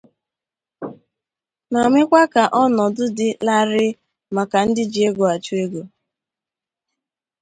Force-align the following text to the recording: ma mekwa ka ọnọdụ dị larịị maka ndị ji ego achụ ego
ma 1.71 1.81
mekwa 1.93 2.23
ka 2.33 2.43
ọnọdụ 2.63 3.03
dị 3.17 3.27
larịị 3.45 3.89
maka 4.35 4.59
ndị 4.67 4.83
ji 4.91 4.99
ego 5.07 5.23
achụ 5.35 5.53
ego 5.65 5.81